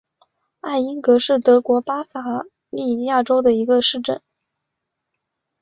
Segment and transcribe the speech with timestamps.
[0.61, 2.21] 艾因格是德国巴伐
[2.71, 4.19] 利亚州的一个市镇。